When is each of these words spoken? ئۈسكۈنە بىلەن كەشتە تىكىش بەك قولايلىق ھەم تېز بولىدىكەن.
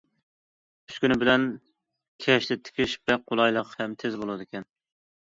ئۈسكۈنە 0.93 1.17
بىلەن 1.25 1.45
كەشتە 2.27 2.59
تىكىش 2.65 2.99
بەك 3.07 3.31
قولايلىق 3.31 3.73
ھەم 3.85 3.99
تېز 4.05 4.23
بولىدىكەن. 4.27 4.73